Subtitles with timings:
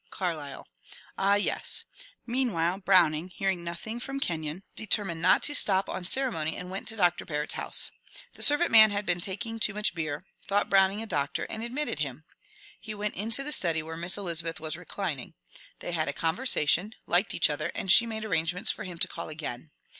[0.09, 0.67] Carlyle.
[1.15, 1.83] Ah yes,—
[2.25, 6.95] meanwhile Browning hearing nothing from Kenyon determined not to stop on ceremony and went to
[6.95, 7.23] Dr.
[7.23, 7.91] Barrett's house.
[8.33, 11.99] The servant man had been taking too much beer; thought Browning a doctor, and admitted
[11.99, 12.23] him.
[12.79, 15.35] He went into the study where Miss Elizabeth was reclining.
[15.81, 19.29] They had a conversation; liked each other; and she made arrangements for him to call
[19.29, 19.69] again.